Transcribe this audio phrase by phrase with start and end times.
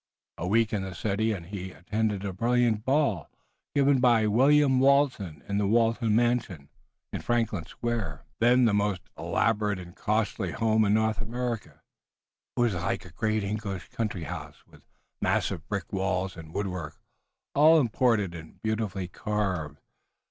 [0.39, 3.29] A week in the city and he attended a brilliant ball
[3.75, 6.69] given by William Walton in the Walton mansion,
[7.13, 11.83] in Franklin Square, then the most elaborate and costly home in North America.
[12.57, 14.87] It was like a great English country house, with
[15.21, 16.99] massive brick walls and woodwork,
[17.53, 19.77] all imported and beautifully carved.